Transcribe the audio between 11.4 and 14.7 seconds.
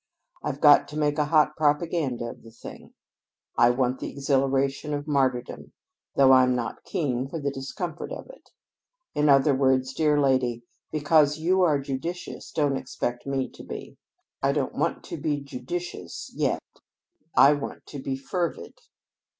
are judicious, don't expect me to be. I